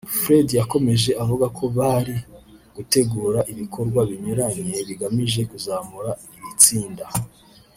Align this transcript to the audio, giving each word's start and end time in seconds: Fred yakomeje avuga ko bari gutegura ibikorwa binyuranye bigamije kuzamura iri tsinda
Fred 0.19 0.47
yakomeje 0.61 1.11
avuga 1.23 1.45
ko 1.57 1.63
bari 1.77 2.15
gutegura 2.75 3.39
ibikorwa 3.51 3.99
binyuranye 4.09 4.61
bigamije 4.87 5.41
kuzamura 5.51 6.11
iri 6.35 6.51
tsinda 6.61 7.05